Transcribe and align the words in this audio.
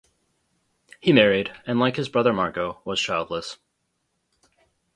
He 0.99 1.13
married, 1.13 1.53
and 1.67 1.79
like 1.79 1.95
his 1.95 2.09
brother, 2.09 2.33
Marco, 2.33 2.81
was 2.85 2.99
childless. 2.99 3.59